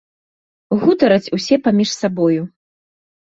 Гутараць 0.83 1.31
усе 1.37 1.55
паміж 1.69 1.89
сабою. 2.01 2.39